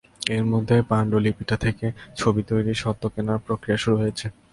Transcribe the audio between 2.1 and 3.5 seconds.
ছবি তৈরির স্বত্ব কেনার